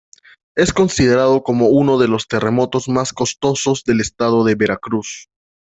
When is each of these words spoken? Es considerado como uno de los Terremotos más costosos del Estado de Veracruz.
Es 0.55 0.73
considerado 0.73 1.43
como 1.43 1.67
uno 1.67 1.99
de 1.99 2.07
los 2.07 2.27
Terremotos 2.27 2.89
más 2.89 3.13
costosos 3.13 3.83
del 3.83 4.01
Estado 4.01 4.43
de 4.43 4.55
Veracruz. 4.55 5.27